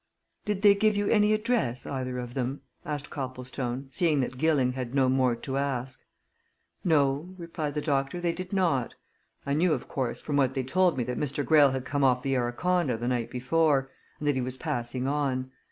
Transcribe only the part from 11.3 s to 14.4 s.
Greyle had come off the Araconda the night before, and that